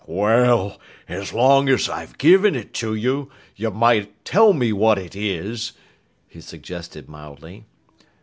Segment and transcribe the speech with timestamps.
[0.07, 5.15] "Well, as long as I've given it to you, you might tell me what it
[5.15, 5.73] is,"
[6.27, 7.65] he suggested mildly.